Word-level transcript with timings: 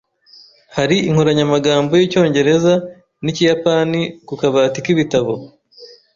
Hari 0.75 0.97
inkoranyamagambo 1.09 1.91
y'Icyongereza 1.95 2.73
n'Ikiyapani 3.23 4.01
ku 4.27 4.33
kabati 4.41 4.79
k'ibitabo? 4.85 5.33